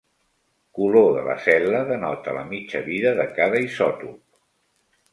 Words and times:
Color 0.79 1.09
de 1.17 1.25
la 1.27 1.35
cel·la 1.49 1.83
denota 1.91 2.35
la 2.39 2.47
mitja 2.49 2.83
vida 2.91 3.15
de 3.23 3.31
cada 3.39 3.65
isòtop. 3.71 4.23